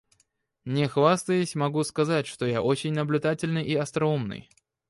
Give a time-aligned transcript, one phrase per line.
[0.65, 4.49] Не хвастаясь, могу сказать, что я очень наблюдательный и остроумный.